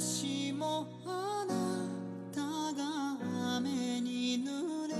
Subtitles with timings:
[0.00, 1.54] しもあな
[2.32, 2.40] た
[2.74, 3.18] が
[3.56, 4.94] 雨に濡れ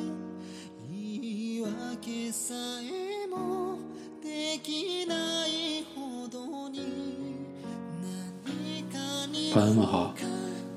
[0.91, 3.79] 言い訳さえも
[4.23, 7.37] できないほどに
[8.45, 10.15] 何かに朋友们好，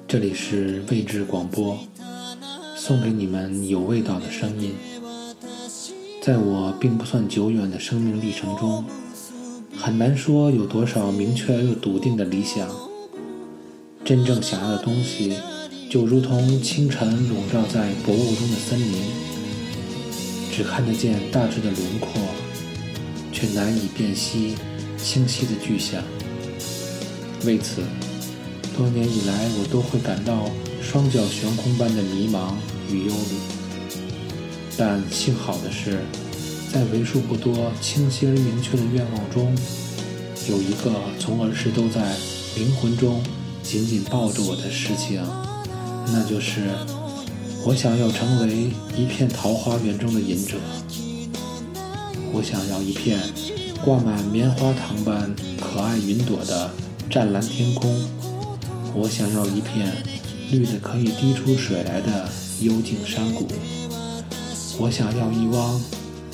[0.08, 1.78] 这里是未知广播，
[2.78, 4.74] 送给你们有味道的声音。
[6.22, 8.86] 在我并不算久远的生命历程中，
[9.76, 12.70] 很难说有多少明确又笃定的理想。
[14.09, 15.35] 真正想要的东西，
[15.91, 19.03] 就如同清晨笼罩在薄雾中的森林，
[20.51, 22.13] 只看得见大致的轮廓，
[23.31, 24.55] 却难以辨析
[24.97, 26.03] 清晰的具象。
[27.45, 27.83] 为此，
[28.75, 30.49] 多年以来我都会感到
[30.81, 32.55] 双脚悬空般的迷茫
[32.91, 33.37] 与忧虑。
[34.79, 35.99] 但幸好的是，
[36.73, 39.55] 在为数不多清晰而明确的愿望中，
[40.49, 42.17] 有一个从儿时都在
[42.57, 43.23] 灵魂中
[43.69, 45.23] 紧紧抱着我的事情，
[46.07, 46.71] 那就是
[47.67, 50.57] 我想要成为一片桃花源中的隐者。
[52.33, 53.21] 我想要一片
[53.85, 56.71] 挂满棉花糖般可爱云朵的
[57.11, 57.95] 湛蓝天空。
[58.95, 60.03] 我想要一片
[60.51, 62.27] 绿的可以滴出水来的
[62.63, 63.47] 幽静山谷。
[64.79, 65.79] 我想要一汪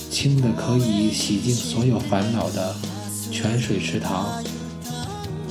[0.08, 2.76] 清的可以洗净所有烦恼的
[3.32, 4.40] 泉水池塘。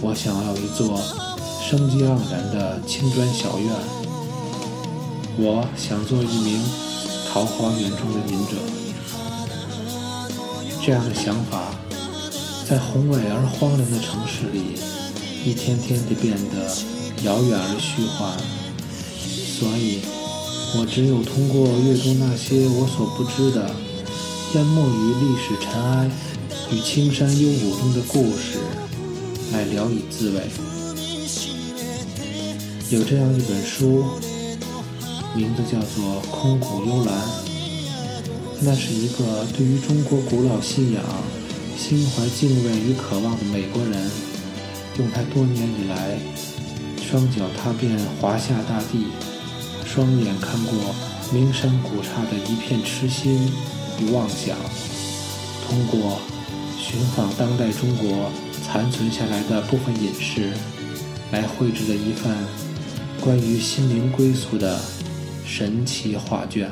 [0.02, 0.98] 我想要一座
[1.66, 3.72] 生机盎然的青砖小院。
[5.38, 6.62] 我想做一名
[7.32, 8.58] 桃花源中的隐者。
[10.86, 11.74] 这样的想法，
[12.70, 14.76] 在宏伟而荒凉的城市里，
[15.46, 16.70] 一天天地变得
[17.24, 18.38] 遥远而虚幻。
[19.58, 20.02] 所以。
[20.76, 23.70] 我只有通过阅读那些我所不知的、
[24.56, 26.10] 淹没于历史尘埃
[26.72, 28.58] 与青山幽谷中的故事，
[29.52, 30.73] 来聊以自慰。
[32.90, 34.06] 有这样一本书，
[35.36, 37.16] 名字叫做《空谷幽兰》，
[38.62, 41.04] 那是一个对于中国古老信仰
[41.76, 44.12] 心怀敬畏与渴望的美国人，
[45.00, 46.20] 用他多年以来
[47.02, 49.08] 双脚踏遍华夏大地。
[49.86, 50.74] 双眼看过
[51.32, 53.52] 名山古刹的一片痴心
[54.00, 54.56] 与妄想，
[55.68, 56.20] 通过
[56.78, 58.32] 寻访当代中国
[58.64, 60.52] 残存下来的部分隐士，
[61.32, 62.36] 来绘制的一份
[63.24, 64.78] 关于心灵归宿的
[65.46, 66.70] 神奇画卷。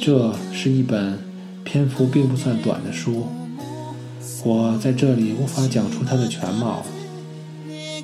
[0.00, 1.18] 这是一本
[1.62, 3.26] 篇幅并不算短的书，
[4.42, 6.82] 我在这里无法讲出它的全貌，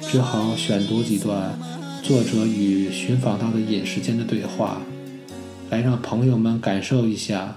[0.03, 1.59] 只好选读几段。
[2.03, 4.83] 作者与寻访到的隐士间的对话，
[5.71, 7.57] 来让朋友们感受一下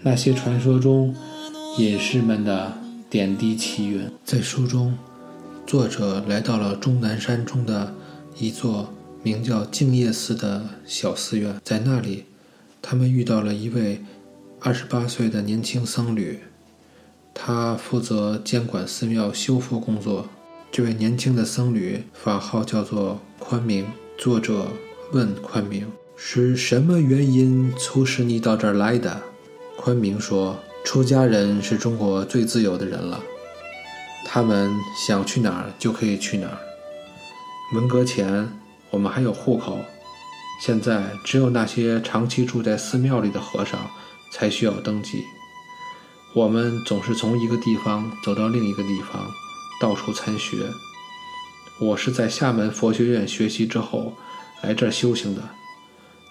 [0.00, 1.14] 那些传说中
[1.76, 2.72] 隐士们的
[3.10, 4.10] 点滴奇缘。
[4.24, 4.96] 在书中，
[5.74, 7.92] 作者来到了终南山中的
[8.38, 12.26] 一座名叫静夜寺的小寺院，在那里，
[12.80, 14.00] 他们遇到了一位
[14.60, 16.38] 二十八岁的年轻僧侣，
[17.34, 20.28] 他负责监管寺庙修复工作。
[20.70, 23.84] 这位年轻的僧侣法号叫做宽明。
[24.16, 24.68] 作者
[25.10, 29.20] 问宽明：“是什么原因促使你到这儿来的？”
[29.76, 33.20] 宽明说：“出家人是中国最自由的人了，
[34.34, 36.58] 他们想去哪儿就可以去哪儿。
[37.72, 38.48] 文革前
[38.90, 39.78] 我们还有户口，
[40.60, 43.88] 现在只有那些长期住在寺庙里的和尚
[44.32, 45.22] 才需要登记。
[46.34, 49.24] 我们总是从一个地方走到另一个地方。”
[49.80, 50.56] 到处参学。
[51.80, 54.14] 我是在厦门佛学院学习之后
[54.62, 55.42] 来这儿修行的，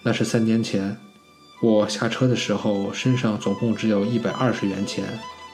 [0.03, 0.97] 那是三年前。
[1.61, 5.05] 我下车的时候身上总共只有一百二十元钱，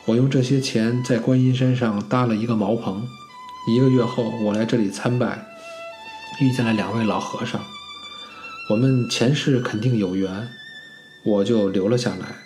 [0.05, 3.07] 我用这些钱在观音山上搭了一个茅棚。
[3.67, 5.45] 一个月后，我来这里参拜，
[6.41, 7.61] 遇见了两位老和尚，
[8.69, 10.49] 我们前世肯定有缘，
[11.23, 12.37] 我就留了下来。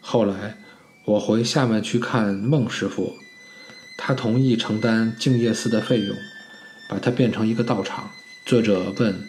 [0.00, 0.56] 后来
[1.04, 3.14] 我回厦门去看孟师傅。
[3.96, 6.16] 他同意承担净业寺的费用，
[6.88, 8.10] 把它变成一个道场。
[8.44, 9.28] 作者问：“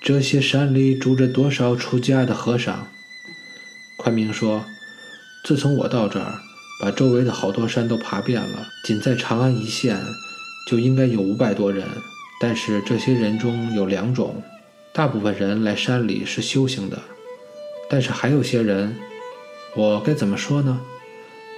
[0.00, 2.88] 这些山里住着多少出家的和尚？”
[3.96, 4.64] 宽明说
[5.44, 6.40] ：“自从我到这儿，
[6.80, 9.96] 把周围的好多山都爬遍了，仅在长安一线，
[10.66, 11.86] 就应该有五百多人。
[12.40, 14.42] 但是这些人中有两种，
[14.92, 16.98] 大部分人来山里是修行的，
[17.88, 18.96] 但是还有些人，
[19.76, 20.80] 我该怎么说呢？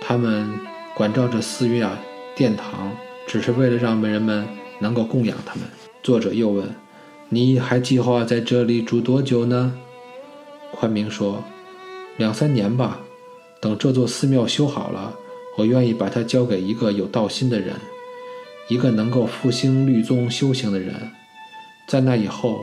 [0.01, 0.49] 他们……”
[0.95, 1.89] 管照着寺院、
[2.37, 2.95] 殿堂，
[3.27, 4.47] 只是为了让人们
[4.79, 5.65] 能够供养他们。
[6.03, 6.69] 作者又问
[7.31, 9.73] ：“你还计划在这里住多久呢？”
[10.71, 11.43] 宽明说
[12.19, 13.01] ：“两三年吧。
[13.63, 15.15] 等这座寺庙修好了，
[15.57, 17.77] 我愿意把它交给一个有道心的人。
[18.69, 20.93] 一个能够复兴律宗修行的人。
[21.87, 22.59] 在那以后，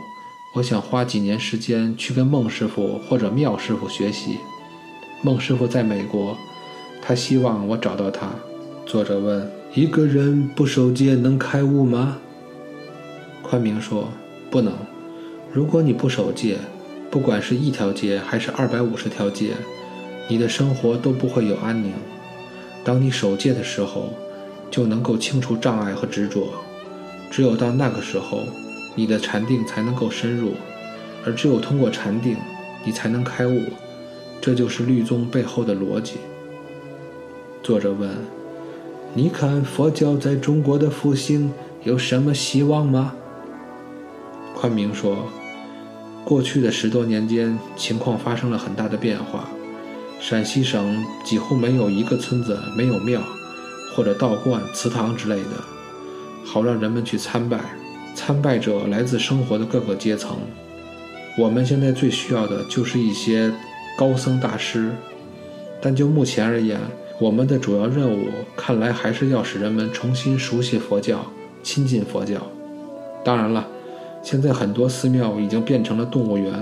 [0.55, 4.39] 我想花几年时间去跟孟师傅或者妙师傅学习。
[5.23, 6.37] 孟师傅在美国，
[7.01, 8.31] 他希望我找到他。
[8.85, 12.17] 作者问：一个人不守戒能开悟吗？
[13.41, 14.09] 宽明说：
[14.51, 14.73] 不能。
[15.53, 16.57] 如果你不守戒，
[17.09, 19.53] 不管是一条街还是二百五十条街，
[20.29, 21.91] 你的生活都不会有安宁。
[22.83, 24.13] 当你守戒的时候，
[24.71, 26.53] 就能够清除障碍和执着。
[27.31, 28.43] 只有到那个时候，
[28.95, 30.53] 你的禅定才能够深入，
[31.25, 32.37] 而只有通过禅定，
[32.85, 33.63] 你才能开悟。
[34.39, 36.13] 这就是律宗背后的逻辑。
[37.61, 38.09] 作者问
[39.13, 41.51] ：“你看佛教在中国的复兴
[41.83, 43.13] 有什么希望吗？”
[44.55, 45.27] 宽明说
[46.23, 49.49] ：“过去的十多年间，情况发生了很大的变化。
[50.19, 53.21] 陕西省几乎没有一个村子没有庙，
[53.95, 55.51] 或者道观、祠堂之类的，
[56.45, 57.59] 好让人们去参拜。
[58.13, 60.37] 参拜者来自生活的各个阶层。
[61.37, 63.51] 我们现在最需要的就是一些。”
[63.97, 64.91] 高僧大师，
[65.81, 66.79] 但就目前而言，
[67.19, 71.25] 我们的主要任务看来还是要使人们重新熟悉佛教、
[71.61, 72.37] 亲近佛教。
[73.25, 73.67] 当然了，
[74.23, 76.53] 现在很多寺庙已经变成了动物园，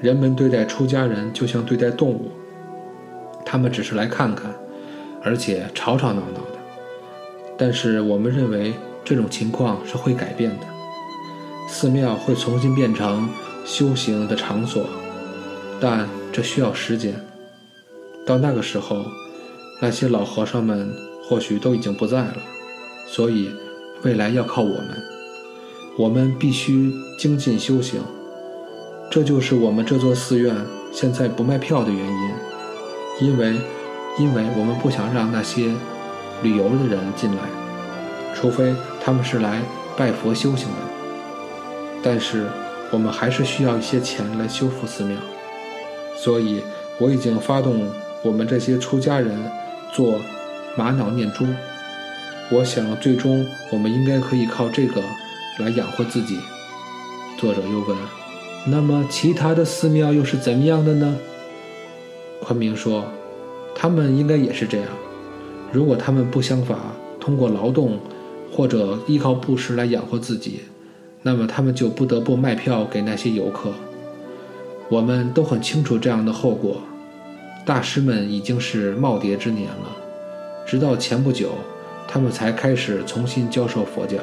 [0.00, 2.30] 人们对待出家人就像对待动物，
[3.48, 4.54] 他们只是来看看，
[5.22, 6.58] 而且吵吵闹闹的。
[7.56, 10.66] 但是我们认为这种情况是会改变的，
[11.66, 13.26] 寺庙会重新变成
[13.64, 14.84] 修行的场所，
[15.80, 16.06] 但。
[16.30, 17.14] 这需要时间，
[18.26, 19.02] 到那个时候，
[19.80, 20.94] 那些老和尚们
[21.24, 22.36] 或许都已经不在了，
[23.06, 23.50] 所以
[24.02, 25.02] 未来要靠我们，
[25.98, 28.00] 我们必须精进修行。
[29.10, 30.54] 这就是我们这座寺院
[30.92, 32.30] 现在不卖票的原因，
[33.20, 33.54] 因为，
[34.18, 35.72] 因为我们不想让那些
[36.42, 37.42] 旅游的人进来，
[38.34, 39.60] 除非他们是来
[39.96, 40.74] 拜佛修行的。
[42.02, 42.46] 但是
[42.92, 45.16] 我们还是需要一些钱来修复寺庙。
[46.16, 46.62] 所以，
[46.98, 47.88] 我已经发动
[48.22, 49.36] 我们这些出家人
[49.92, 50.20] 做
[50.76, 51.44] 玛瑙念珠。
[52.50, 55.02] 我想，最终我们应该可以靠这个
[55.58, 56.38] 来养活自己。
[57.36, 57.96] 作者又问
[58.66, 61.16] ：“那么，其他的寺庙又是怎么样的呢？”
[62.48, 63.04] 昆明说
[63.76, 64.86] ：“他们应该也是这样。
[65.70, 66.78] 如果他们不想法
[67.20, 67.98] 通过劳动
[68.50, 70.60] 或者依靠布施来养活自己，
[71.20, 73.70] 那么他们就不得不卖票给那些游客。”
[74.88, 76.80] 我们都很清楚这样的后果。
[77.66, 79.94] 大师们已经是耄耋之年了，
[80.64, 81.50] 直到前不久，
[82.08, 84.16] 他们才开始重新教授佛教。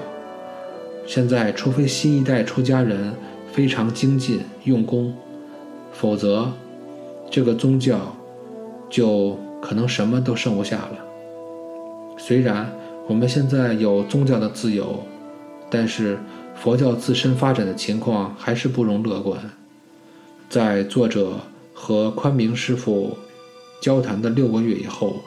[1.05, 3.13] 现在，除非新一代出家人
[3.51, 5.13] 非常精进用功，
[5.93, 6.51] 否则，
[7.35, 8.15] 这个宗教
[8.89, 10.99] 就可能什么都剩不下了。
[12.17, 12.71] 虽然
[13.09, 15.03] 我们现在有宗教的自由，
[15.69, 16.17] 但是
[16.55, 19.37] 佛教自身发展的情况还是不容乐观。
[20.47, 21.33] 在作者
[21.73, 23.17] 和宽明师傅
[23.81, 25.17] 交谈的六个月以后，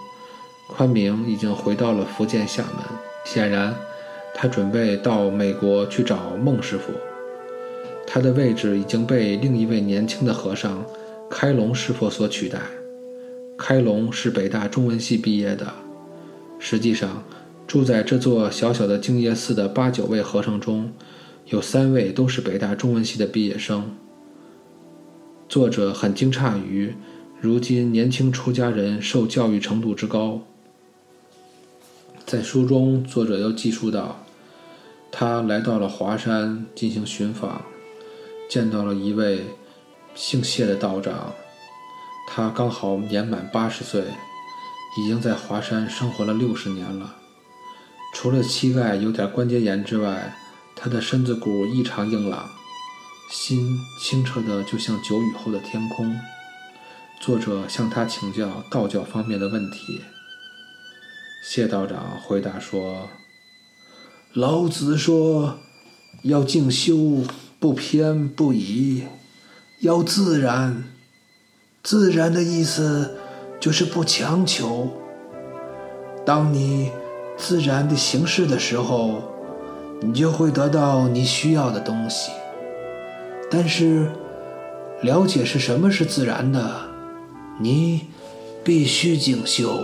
[0.66, 2.86] 宽明已经回到了福建厦门。
[3.26, 3.74] 显然，
[4.34, 6.90] 他准备到美国去找孟师傅。
[8.06, 10.82] 他的位置已经被另一位年轻的和尚
[11.30, 12.60] 开龙师傅所取代。
[13.56, 15.72] 开龙是北大中文系毕业的。
[16.58, 17.24] 实际上，
[17.66, 20.92] 住在这座小小的静业寺的八九位和尚中，
[21.46, 23.90] 有三位都是北大中文系的毕业生。
[25.48, 26.94] 作者很惊诧于，
[27.40, 30.42] 如今年轻出家人受教育程度之高。
[32.24, 34.24] 在书中，作者又记述到，
[35.10, 37.62] 他来到了华山进行寻访，
[38.48, 39.44] 见到了一位
[40.18, 41.32] 姓谢的道长，
[42.26, 44.02] 他刚好年满八十岁，
[44.98, 47.14] 已经在华山生活了六十年了。
[48.12, 50.34] 除了膝盖有点关节炎之外，
[50.74, 52.50] 他的身子骨异常硬朗。
[53.30, 56.18] 心清澈的，就像久雨后的天空。
[57.20, 60.00] 作者向他请教道教方面的问题。
[61.44, 63.08] 谢道长回答说
[64.34, 65.60] ：“老子说，
[66.22, 67.22] 要静修，
[67.60, 69.04] 不偏不倚，
[69.80, 70.84] 要自然。
[71.82, 73.16] 自然的意思
[73.60, 74.88] 就是不强求。
[76.26, 76.90] 当你
[77.36, 79.22] 自然的行事的时候，
[80.00, 82.30] 你就会得到你需要的东西。”
[83.50, 84.10] 但是，
[85.00, 86.82] 了解是什么是自然的，
[87.58, 88.08] 你
[88.62, 89.80] 必须精修。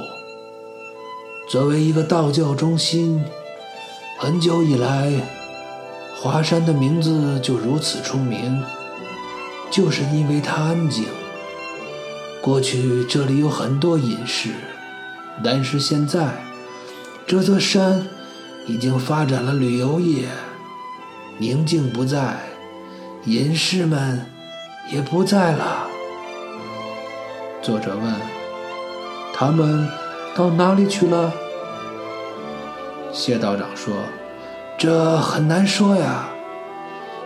[1.49, 3.25] 作为一个道教中心，
[4.19, 5.13] 很久以来，
[6.21, 8.63] 华山的名字就如此出名，
[9.75, 11.05] 就是因为它安静。
[12.41, 14.51] 过去这里有很多隐士，
[15.43, 16.29] 但是现在，
[17.27, 18.07] 这座山
[18.69, 20.29] 已经发展了旅游业，
[21.39, 22.37] 宁静不在，
[23.25, 24.25] 隐士们
[24.93, 25.89] 也不在了。
[27.61, 28.15] 作者问
[29.35, 29.89] ：“他们
[30.37, 31.33] 到哪里去了？”
[33.13, 33.93] 谢道长说
[34.79, 36.29] ：“这很难说呀。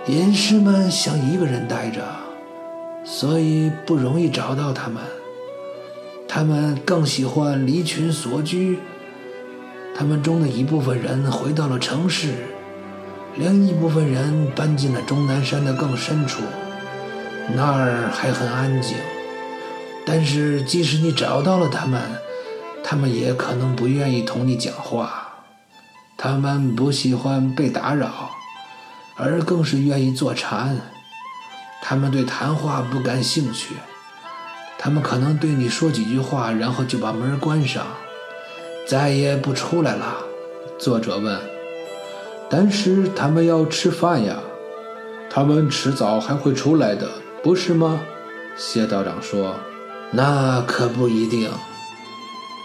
[0.07, 2.01] 隐士们想一个人待着，
[3.11, 5.03] 所以不容易找到他们。
[6.29, 8.79] 他们更喜欢离群索居。
[9.97, 12.35] 他们中的一部分人回到了城市，
[13.37, 16.43] 另一部分人搬进了终南山的更深处，
[17.57, 18.95] 那儿还很安静。
[20.05, 22.01] 但是，即使你找到了他们，
[22.85, 25.25] 他们也可能不愿意同你讲话。”
[26.21, 28.31] 他们不喜欢被打扰，
[29.17, 30.77] 而更是愿意坐禅。
[31.83, 33.77] 他们对谈话不感兴趣，
[34.79, 37.87] 他们可能对你说几句话，然后就把门关上，
[38.87, 40.17] 再也不出来了。
[40.79, 41.41] 作者问
[42.51, 44.37] ：“但是他们要吃饭呀，
[45.31, 47.09] 他们迟早还会出来的，
[47.43, 48.01] 不是吗？”
[48.57, 49.55] 谢道长说
[50.13, 51.51] ：“那可不一定，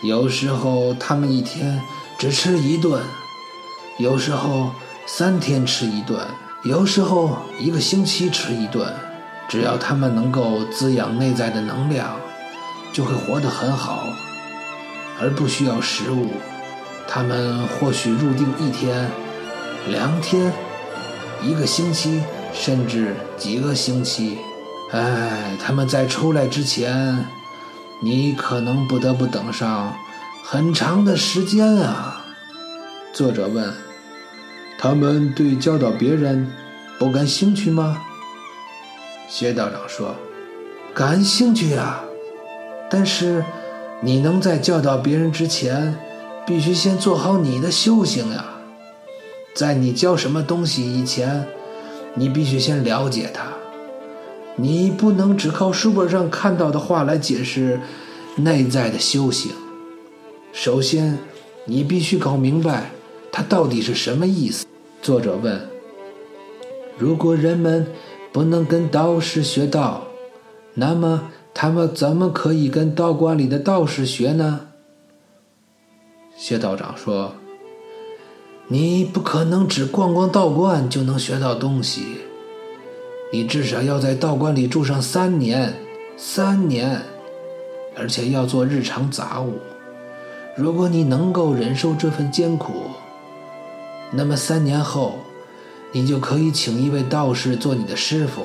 [0.03, 1.79] 有时候他们一天
[2.17, 3.01] 只吃一顿。”
[3.99, 4.71] 有时候
[5.05, 6.19] 三天吃一顿，
[6.63, 8.89] 有时候一个星期吃一顿，
[9.49, 12.15] 只要他们能够滋养内在的能量，
[12.93, 14.05] 就会活得很好，
[15.19, 16.29] 而不需要食物。
[17.05, 19.11] 他们或许入定一天、
[19.89, 20.53] 两天、
[21.41, 24.37] 一个星期，甚至几个星期。
[24.91, 27.25] 哎，他们在出来之前，
[28.01, 29.93] 你可能不得不等上
[30.45, 32.23] 很长的时间啊。
[33.11, 33.73] 作者问
[34.83, 36.45] ：“他们对教导别人
[36.99, 38.01] 不感兴趣吗？”
[39.31, 40.13] 薛道长说
[40.93, 42.01] ：“感兴趣呀，
[42.89, 43.45] 但是
[44.01, 45.97] 你能在教导别人之前，
[46.45, 48.43] 必须先做好你的修行呀。
[49.55, 51.47] 在你教什么东西以前，
[52.15, 53.45] 你必须先了解它。
[54.57, 57.79] 你不能只靠书本上看到的话来解释
[58.35, 59.53] 内在的修行。
[60.51, 61.17] 首先，
[61.63, 62.91] 你必须搞明白。”
[63.35, 64.63] 它到底是什么意思？
[65.03, 65.59] 作者问
[66.97, 67.85] ：“如果人们
[68.31, 70.07] 不能跟道士学道，
[70.75, 74.61] 那么他们怎么可以跟道观里的道士学呢？”
[76.37, 77.33] 谢道长说
[78.69, 82.19] ：“你不可能只逛逛道观就能学到东西，
[83.33, 85.73] 你至少要在道观里住上三年，
[86.15, 87.01] 三年，
[87.97, 89.55] 而且要做日常杂物。
[90.55, 92.71] 如果你能够忍受这份艰苦，”
[94.15, 95.19] 那么三年后，
[95.91, 98.43] 你就可以请一位道士做你的师傅。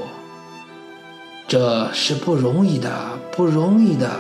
[1.47, 2.91] 这是不容易的，
[3.33, 4.11] 不容易的。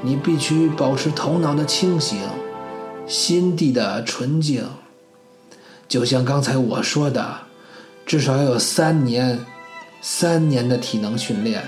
[0.00, 2.18] 你必须保持头脑的清醒，
[3.06, 4.64] 心地的纯净。
[5.86, 7.38] 就像刚才我说的，
[8.06, 9.44] 至少要有三年，
[10.00, 11.62] 三年的体能训练，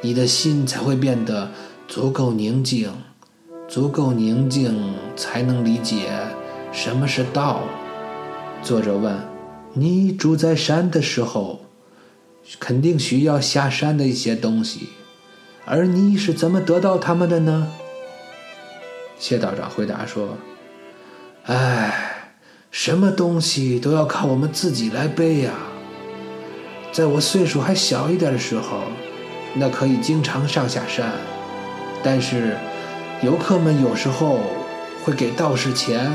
[0.00, 1.50] 你的心才会变得
[1.88, 2.92] 足够宁静，
[3.68, 6.08] 足够宁静才能理解。
[6.74, 7.60] 什么是道？
[8.60, 9.16] 作者问
[9.74, 11.60] ：“你住在山的时候，
[12.58, 14.88] 肯定需要下山的一些东西，
[15.64, 17.68] 而你是怎么得到它们的呢？”
[19.16, 20.36] 谢道长回答说
[21.46, 22.34] ：“哎，
[22.72, 25.52] 什么东西都要靠我们自己来背呀。
[26.90, 28.80] 在我岁数还小一点的时候，
[29.54, 31.12] 那可以经常上下山，
[32.02, 32.56] 但是
[33.22, 34.40] 游客们有时候
[35.04, 36.10] 会给道士钱。”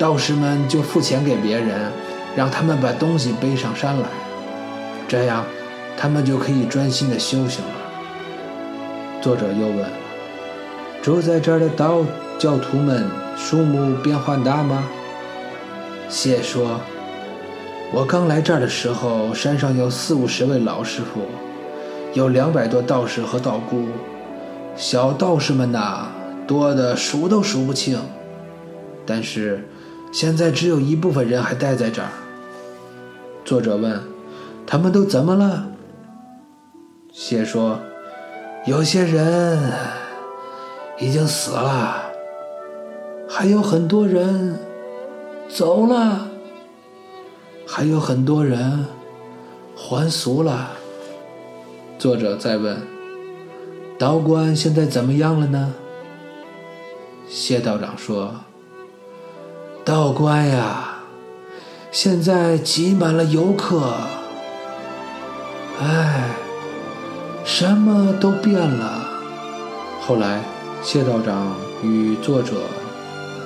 [0.00, 1.92] 道士们就付钱给别人，
[2.34, 4.08] 让他们把东西背上山来，
[5.06, 5.44] 这样
[5.94, 7.74] 他们就可以专心的修行了。
[9.20, 9.84] 作者又问
[11.04, 11.98] ：“住在这儿的道
[12.38, 14.82] 教徒们数目变化大吗？”
[16.08, 16.80] 谢说
[17.92, 21.26] ：“我刚来这儿的时候，山上有四五十位老师傅，
[22.14, 23.84] 有两百多道士和道姑，
[24.76, 26.06] 小道士们呐，
[26.46, 28.00] 多的数都数不清。
[29.04, 29.62] 但是。”
[30.12, 32.08] 现在只有一部分人还待在这儿。
[33.44, 34.00] 作者问
[34.66, 35.68] ：“他们都怎么了？”
[37.12, 37.78] 谢说
[38.66, 39.72] ：“有些人
[40.98, 42.02] 已经死了，
[43.28, 44.58] 还有很多人
[45.48, 46.28] 走了，
[47.66, 48.84] 还有很多人
[49.76, 50.72] 还俗了。”
[51.98, 52.76] 作者再问
[53.96, 55.72] ：“道观现在怎么样了呢？”
[57.28, 58.34] 谢道长说。
[59.90, 61.00] 道观呀，
[61.90, 63.92] 现在挤满了游客。
[65.82, 66.30] 哎，
[67.44, 69.02] 什么都变了。
[70.00, 70.42] 后来，
[70.80, 72.52] 谢道长与作者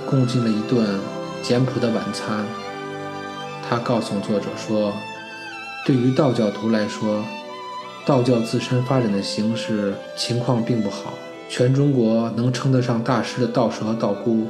[0.04, 1.00] 共进了一顿
[1.42, 2.44] 简朴的晚餐。
[3.66, 4.92] 他告诉作者说，
[5.86, 7.24] 对于道教徒来说，
[8.04, 11.14] 道教自身发展的形势情况并不好。
[11.48, 14.48] 全中国能称得上大师的道士和道姑，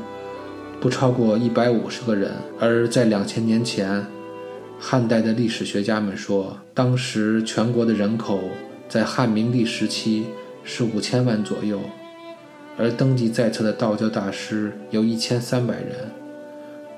[0.85, 2.31] 不超过一百五十个人。
[2.61, 4.05] 而在两千年前，
[4.79, 8.39] 汉代的历史学家们说，当时全国的人口
[8.87, 10.27] 在汉明帝时期
[10.63, 11.81] 是五千万左右，
[12.77, 16.11] 而登记在册的道教大师有一千三百人。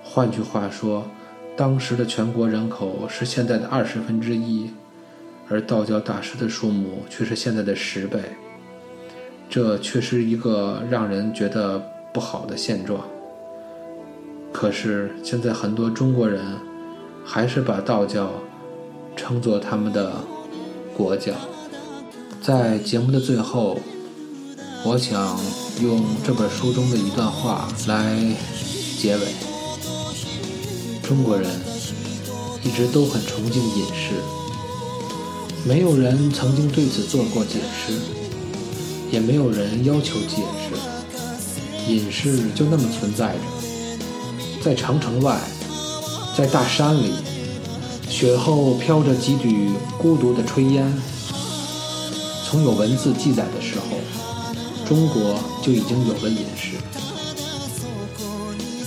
[0.02, 1.06] 换句话说，
[1.56, 4.68] 当时的全国人口是现在的二十分之一，
[5.48, 8.18] 而道教大师的数目却是现在的十倍，
[9.48, 11.80] 这却是一个让人觉得
[12.12, 13.06] 不好的现状。
[14.58, 16.42] 可是现在很多中国人
[17.22, 18.30] 还是把道教
[19.14, 20.14] 称作他们的
[20.96, 21.34] 国教。
[22.40, 23.78] 在节目的最后，
[24.82, 25.38] 我想
[25.82, 28.18] 用这本书中的一段话来
[28.98, 29.26] 结尾。
[31.02, 31.46] 中国人
[32.64, 34.14] 一直都很崇敬隐士，
[35.68, 37.92] 没有人曾经对此做过解释，
[39.10, 41.92] 也没有人要求解释。
[41.92, 43.40] 隐士就那么存在着，
[44.66, 45.38] 在长城外，
[46.36, 47.12] 在大山里，
[48.08, 50.92] 雪后飘着几缕孤独的炊烟。
[52.44, 53.96] 从有文字记载的时候，
[54.84, 56.78] 中国就已经有了隐士，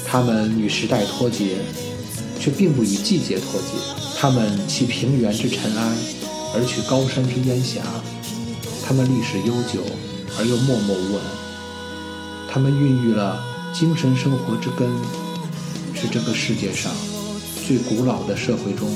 [0.05, 1.59] 他们与时代脱节。
[2.37, 3.67] 却并不与季节脱节，
[4.17, 5.97] 他们弃平原之尘埃，
[6.55, 7.81] 而取高山之烟霞；
[8.85, 9.81] 他们历史悠久
[10.37, 11.21] 而又默默无闻；
[12.49, 13.41] 他们孕育了
[13.73, 14.89] 精神生活之根，
[16.01, 16.93] 是这个世界上
[17.67, 18.89] 最古老的社会中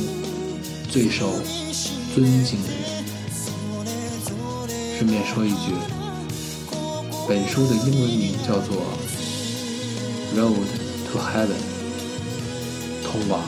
[0.89, 1.33] 最受
[2.15, 3.03] 尊敬的人。
[4.97, 5.73] 顺便说一句，
[7.27, 8.77] 本书的英文名叫做
[10.39, 10.65] 《Road
[11.11, 11.47] to Heaven》。
[13.03, 13.43] 通往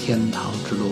[0.00, 0.90] 天堂之路。